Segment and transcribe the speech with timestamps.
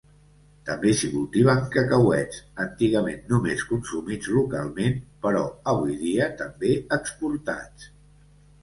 [0.69, 5.45] També s'hi cultiven cacauets, antigament només consumits localment però
[5.77, 7.91] avui dia també exportats.